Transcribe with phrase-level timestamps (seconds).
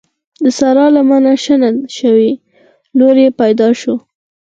[0.43, 2.27] د سارا لمنه شنه شوه؛
[2.97, 3.97] لور يې پیدا شوه.